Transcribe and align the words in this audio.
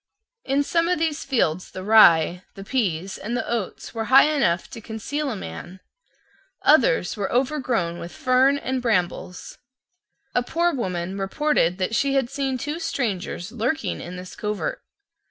In 0.43 0.63
some 0.63 0.87
of 0.87 0.97
these 0.97 1.23
fields 1.23 1.69
the 1.69 1.83
rye, 1.83 2.41
the 2.55 2.63
pease, 2.63 3.19
and 3.19 3.37
the 3.37 3.47
oats 3.47 3.93
were 3.93 4.05
high 4.05 4.31
enough 4.35 4.67
to 4.71 4.81
conceal 4.81 5.29
a 5.29 5.35
man. 5.35 5.79
Others 6.63 7.15
were 7.15 7.31
overgrown 7.31 7.99
with 7.99 8.11
fern 8.11 8.57
and 8.57 8.81
brambles. 8.81 9.59
A 10.33 10.41
poor 10.41 10.73
woman 10.73 11.19
reported 11.19 11.77
that 11.77 11.93
she 11.93 12.15
had 12.15 12.31
seen 12.31 12.57
two 12.57 12.79
strangers 12.79 13.51
lurking 13.51 14.01
in 14.01 14.15
this 14.15 14.35
covert. 14.35 14.81